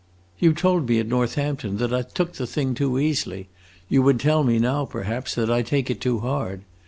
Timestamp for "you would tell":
3.87-4.43